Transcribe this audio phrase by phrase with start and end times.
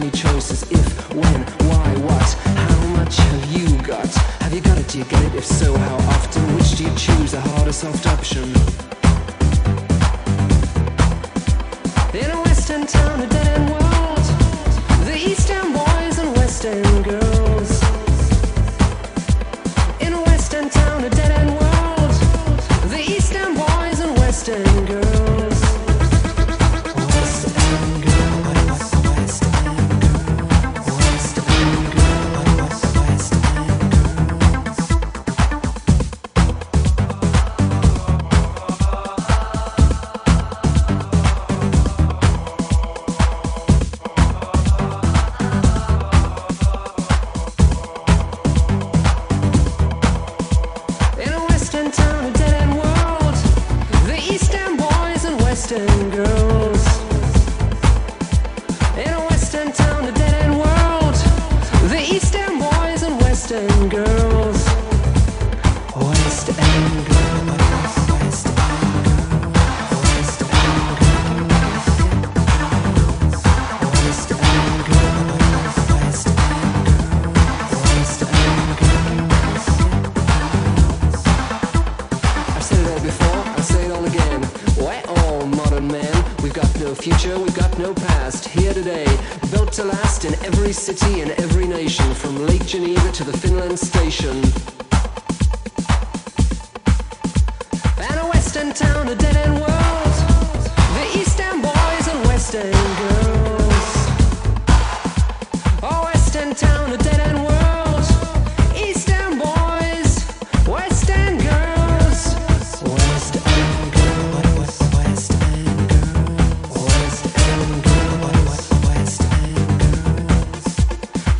[0.00, 4.06] many choices If, when, why, what How much have you got?
[4.40, 4.88] Have you got it?
[4.88, 5.34] Do you get it?
[5.34, 6.09] If so, how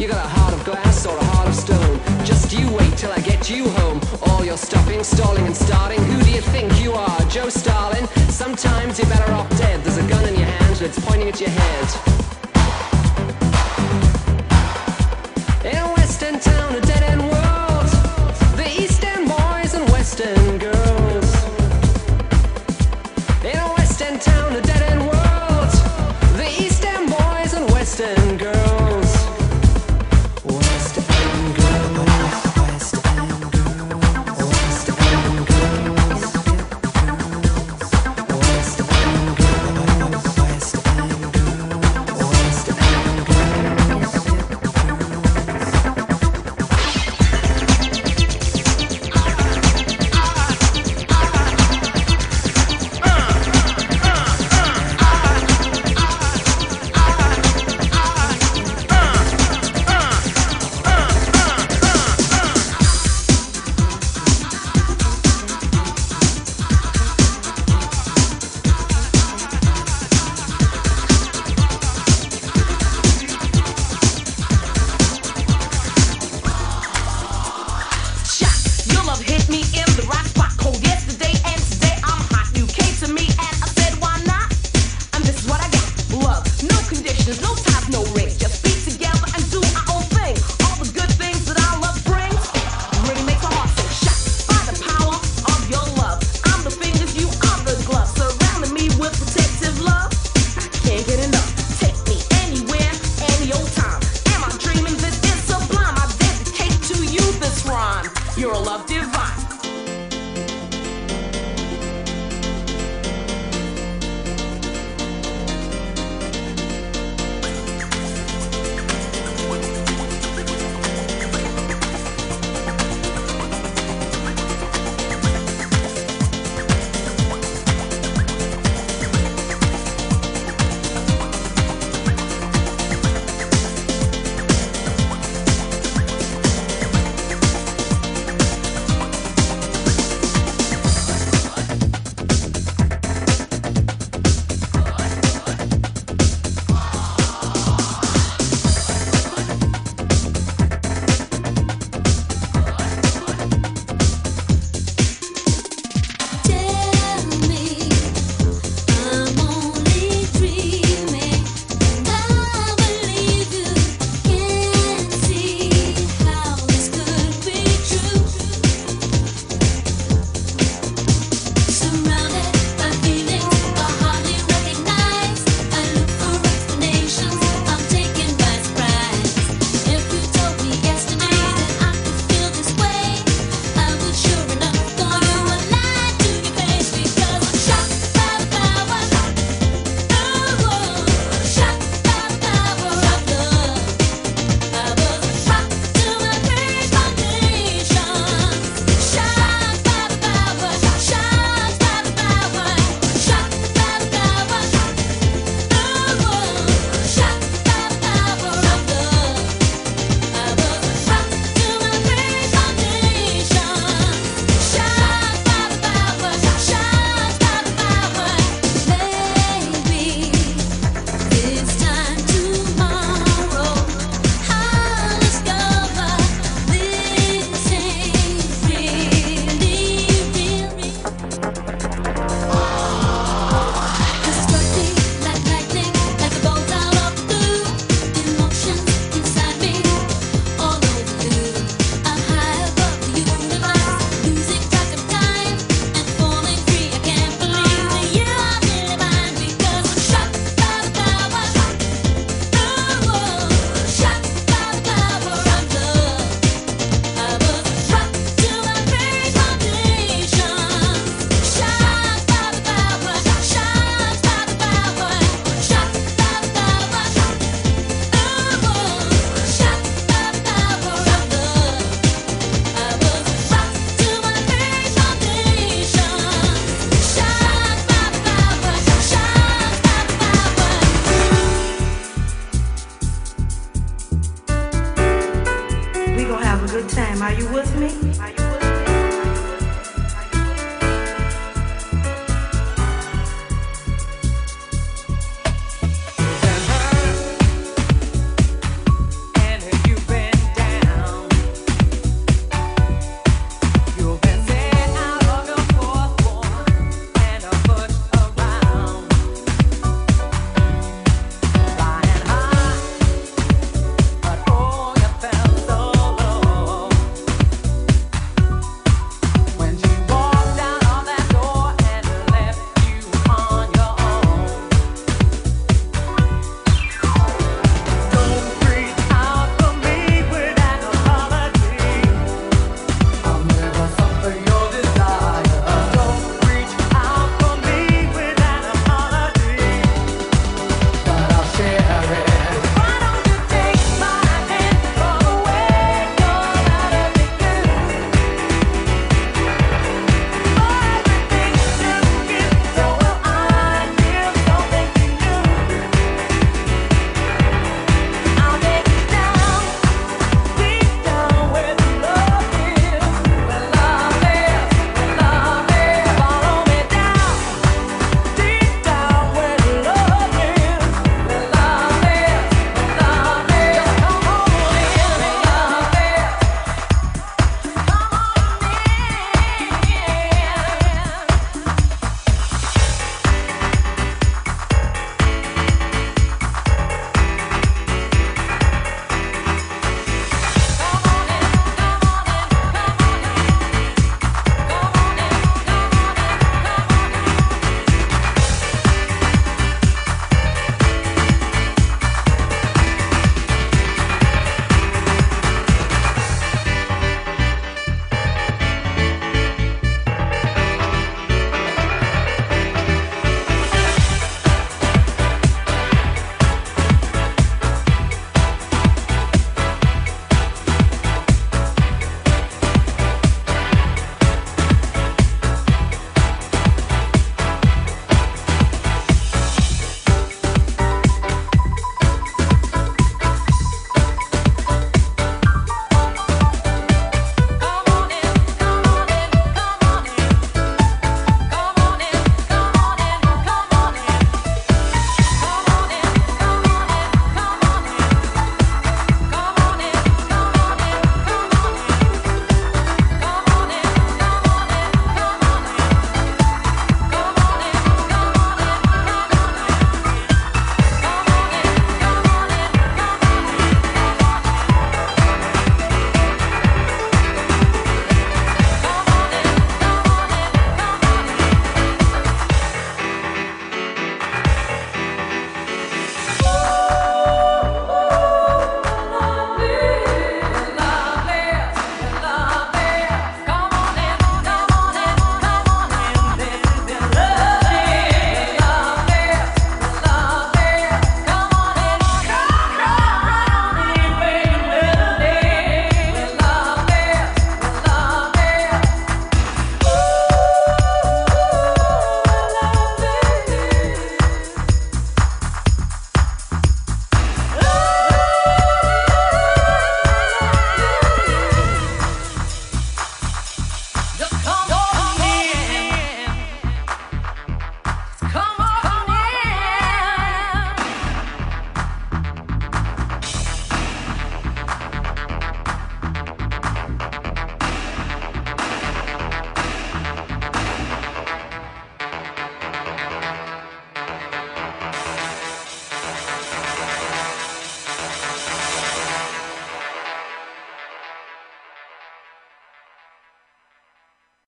[0.00, 2.00] You got a heart of glass or a heart of stone.
[2.24, 4.00] Just you wait till I get you home.
[4.22, 6.02] All your stopping, stalling, and starting.
[6.04, 8.06] Who do you think you are, Joe Stalin?
[8.30, 9.84] Sometimes you're better off dead.
[9.84, 12.19] There's a gun in your hand and it's pointing at your head.